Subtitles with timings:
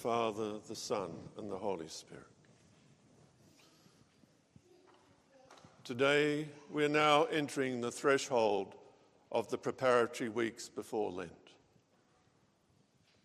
[0.00, 2.24] Father, the Son, and the Holy Spirit.
[5.84, 8.76] Today, we're now entering the threshold
[9.30, 11.52] of the preparatory weeks before Lent.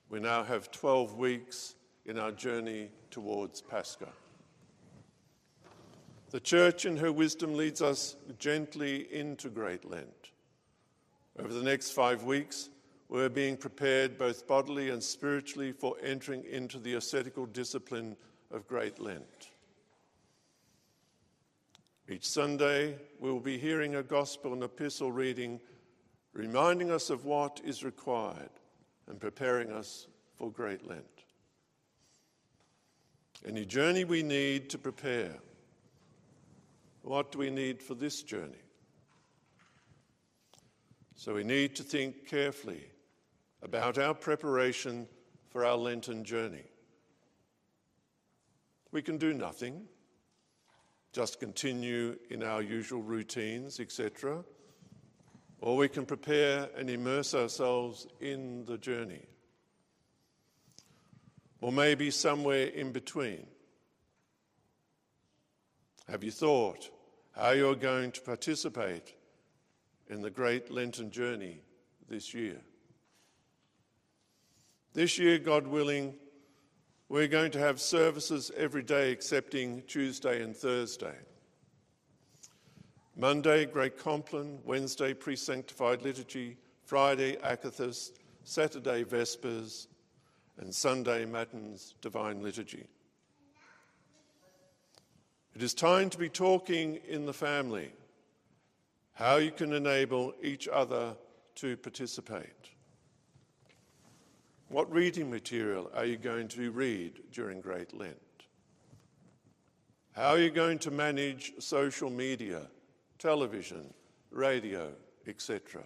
[0.09, 1.75] We now have 12 weeks
[2.05, 4.09] in our journey towards Pascha.
[6.31, 10.31] The Church, in her wisdom, leads us gently into Great Lent.
[11.39, 12.69] Over the next five weeks,
[13.07, 18.15] we're being prepared both bodily and spiritually for entering into the ascetical discipline
[18.51, 19.49] of Great Lent.
[22.09, 25.59] Each Sunday, we will be hearing a gospel and epistle reading,
[26.33, 28.49] reminding us of what is required
[29.07, 31.03] and preparing us for Great Lent.
[33.45, 35.35] Any journey we need to prepare.
[37.03, 38.53] What do we need for this journey?
[41.15, 42.83] So we need to think carefully
[43.65, 45.07] about our preparation
[45.49, 46.65] for our Lenten journey.
[48.91, 49.87] We can do nothing,
[51.11, 54.45] just continue in our usual routines, etc.
[55.61, 59.25] Or we can prepare and immerse ourselves in the journey.
[61.59, 63.47] Or maybe somewhere in between.
[66.07, 66.91] Have you thought
[67.35, 69.15] how you're going to participate
[70.07, 71.61] in the great Lenten journey
[72.07, 72.61] this year?
[74.95, 76.13] This year, God willing,
[77.09, 81.17] we're going to have services every day excepting Tuesday and Thursday.
[83.17, 86.55] Monday, Great Compline, Wednesday, Pre Sanctified Liturgy,
[86.85, 89.87] Friday, Akathist, Saturday, Vespers,
[90.59, 92.87] and Sunday, Matins, Divine Liturgy.
[95.57, 97.91] It is time to be talking in the family
[99.11, 101.17] how you can enable each other
[101.55, 102.69] to participate.
[104.67, 108.17] What reading material are you going to read during Great Lent?
[110.13, 112.67] How are you going to manage social media,
[113.19, 113.93] television,
[114.31, 114.91] radio,
[115.27, 115.83] etc.?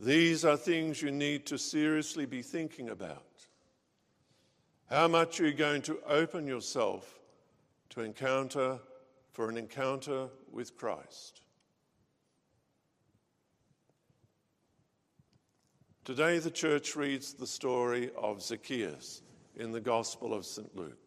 [0.00, 3.22] These are things you need to seriously be thinking about.
[4.90, 7.20] How much are you going to open yourself
[7.90, 8.78] to encounter
[9.32, 11.42] for an encounter with Christ?
[16.06, 19.22] Today, the church reads the story of Zacchaeus
[19.56, 20.72] in the Gospel of St.
[20.76, 21.00] Luke.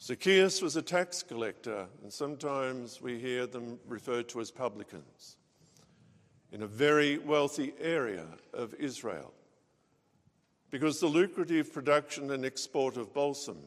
[0.00, 5.38] Zacchaeus was a tax collector, and sometimes we hear them referred to as publicans,
[6.52, 9.34] in a very wealthy area of Israel.
[10.70, 13.58] Because the lucrative production and export of balsam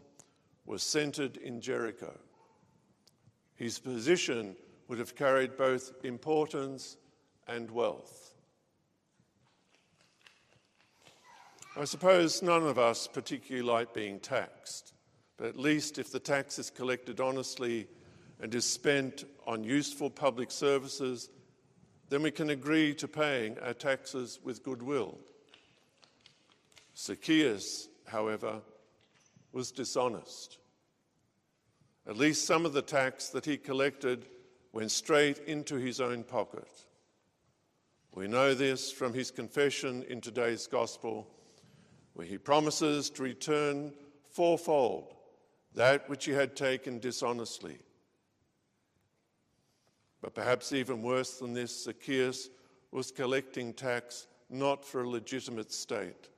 [0.66, 2.18] was centered in Jericho.
[3.56, 4.56] His position
[4.88, 6.96] would have carried both importance
[7.46, 8.27] and wealth.
[11.80, 14.94] I suppose none of us particularly like being taxed,
[15.38, 17.88] but at least if the tax is collected honestly
[18.42, 21.30] and is spent on useful public services,
[22.10, 25.20] then we can agree to paying our taxes with goodwill.
[26.98, 28.62] Zacchaeus, however,
[29.52, 30.58] was dishonest.
[32.08, 34.26] At least some of the tax that he collected
[34.74, 36.72] went straight into his own pocket.
[38.16, 41.28] We know this from his confession in today's gospel
[42.18, 43.94] where he promises to return
[44.32, 45.14] fourfold
[45.76, 47.78] that which he had taken dishonestly.
[50.20, 52.50] But perhaps even worse than this, Zacchaeus
[52.92, 56.30] was collecting tax not for a legitimate state,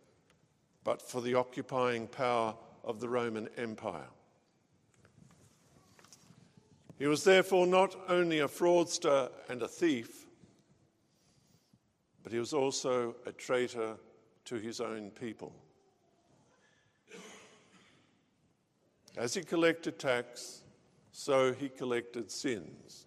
[0.83, 4.09] but for the occupying power of the Roman Empire.
[6.97, 10.25] He was therefore not only a fraudster and a thief,
[12.21, 13.95] but he was also a traitor
[14.43, 15.53] to his own people.
[19.19, 20.63] As he collected tax,
[21.11, 23.05] so he collected sins.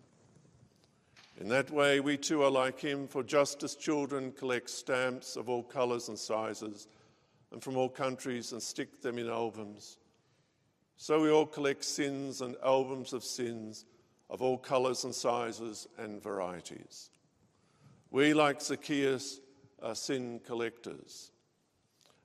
[1.41, 5.49] In that way, we too are like him, for just as children collect stamps of
[5.49, 6.87] all colours and sizes
[7.51, 9.97] and from all countries and stick them in albums,
[10.99, 13.87] so we all collect sins and albums of sins
[14.29, 17.09] of all colours and sizes and varieties.
[18.11, 19.41] We, like Zacchaeus,
[19.83, 21.31] are sin collectors,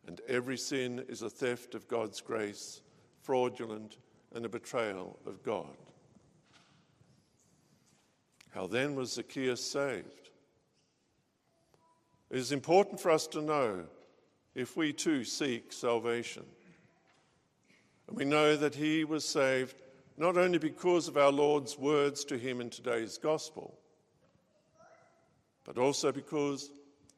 [0.05, 2.81] and every sin is a theft of God's grace
[3.27, 3.97] fraudulent,
[4.33, 5.75] and a betrayal of God.
[8.51, 10.29] How then was Zacchaeus saved?
[12.31, 13.83] It is important for us to know
[14.55, 16.45] if we too seek salvation.
[18.07, 19.75] And we know that he was saved
[20.17, 23.77] not only because of our Lord's words to him in today's gospel,
[25.65, 26.71] but also because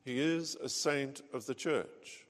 [0.03, 2.25] He is a saint of the church.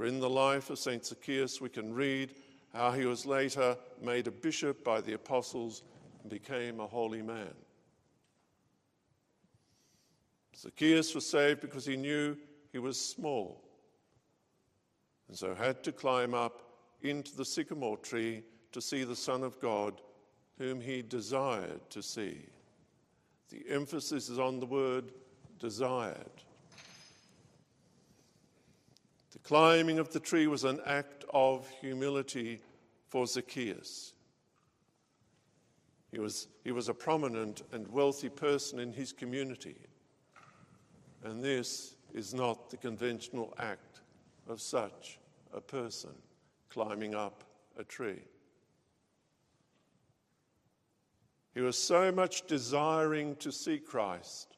[0.00, 1.04] For in the life of St.
[1.04, 2.32] Zacchaeus, we can read
[2.72, 5.82] how he was later made a bishop by the apostles
[6.22, 7.52] and became a holy man.
[10.56, 12.34] Zacchaeus was saved because he knew
[12.72, 13.62] he was small
[15.28, 16.62] and so had to climb up
[17.02, 18.42] into the sycamore tree
[18.72, 20.00] to see the Son of God,
[20.56, 22.46] whom he desired to see.
[23.50, 25.12] The emphasis is on the word
[25.58, 26.42] desired.
[29.42, 32.60] The climbing of the tree was an act of humility
[33.08, 34.14] for Zacchaeus.
[36.12, 39.76] He was, he was a prominent and wealthy person in his community.
[41.24, 44.00] And this is not the conventional act
[44.48, 45.18] of such
[45.52, 46.10] a person
[46.68, 47.44] climbing up
[47.78, 48.22] a tree.
[51.54, 54.56] He was so much desiring to see Christ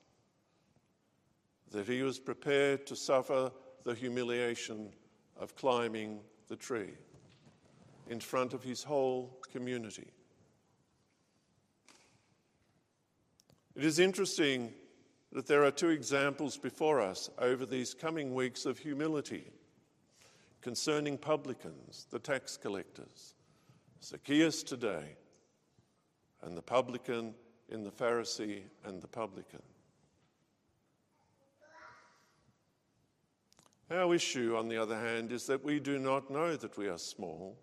[1.70, 3.50] that he was prepared to suffer
[3.84, 4.92] the humiliation
[5.38, 6.92] of climbing the tree
[8.08, 10.10] in front of his whole community.
[13.74, 14.72] It is interesting
[15.32, 19.50] that there are two examples before us over these coming weeks of humility
[20.60, 23.34] concerning publicans, the tax collectors,
[24.02, 25.16] Zacchaeus today,
[26.42, 27.34] and the publican
[27.68, 29.62] in the Pharisee and the publican.
[33.92, 36.96] Our issue, on the other hand, is that we do not know that we are
[36.96, 37.58] small.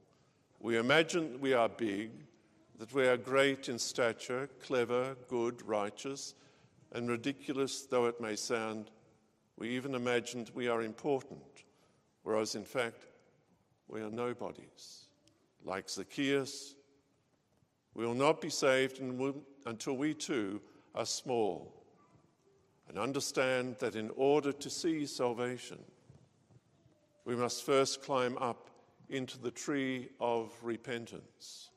[0.60, 2.12] We imagine that we are big,
[2.78, 6.36] that we are great in stature, clever, good, righteous,
[6.92, 8.92] and ridiculous though it may sound.
[9.58, 11.64] We even imagine that we are important,
[12.22, 13.08] whereas in fact,
[13.88, 15.06] we are nobodies.
[15.66, 16.76] Like Zacchaeus,
[17.96, 19.02] we will not be saved
[19.66, 20.62] until we too
[20.94, 21.74] are small
[22.88, 25.80] and understand that in order to see salvation,
[27.26, 28.70] we must first climb up
[29.10, 31.70] into the tree of repentance,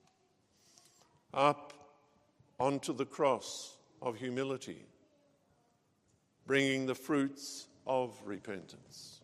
[1.32, 1.72] up
[2.58, 4.86] onto the cross of humility,
[6.46, 9.20] bringing the fruits of repentance.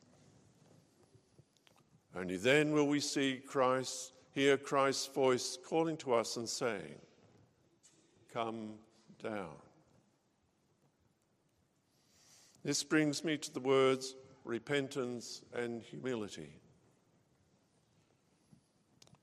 [2.16, 6.96] Only then will we see Christ, hear Christ's voice calling to us and saying,
[8.32, 8.74] Come
[9.22, 9.54] down.
[12.64, 14.14] This brings me to the words
[14.48, 16.48] repentance, and humility.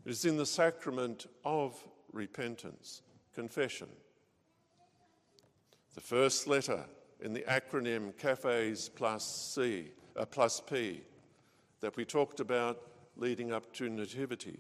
[0.06, 1.75] It is in the sacrament of
[2.13, 3.01] repentance,
[3.33, 3.88] confession.
[5.95, 6.86] The first letter
[7.22, 9.25] in the acronym CAFES plus
[9.56, 11.01] C, uh, plus P,
[11.81, 12.83] that we talked about
[13.18, 14.60] leading up to Nativity,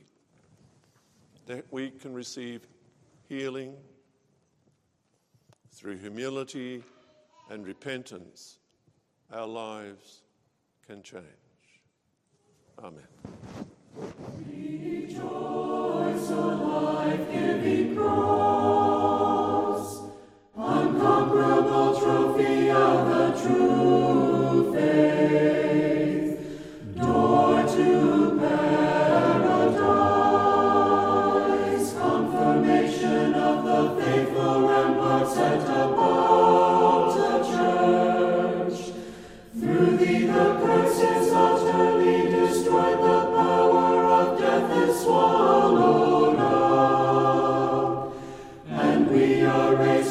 [1.45, 2.65] that we can receive
[3.29, 3.75] healing
[5.71, 6.81] through humility
[7.51, 8.57] and repentance.
[9.31, 10.23] Our lives
[10.87, 11.23] can change.
[12.79, 13.64] Amen.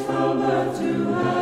[0.02, 1.33] From earth to heaven.